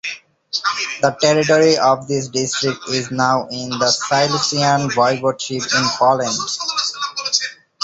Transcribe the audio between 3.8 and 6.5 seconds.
Silesian Voivodeship in Poland.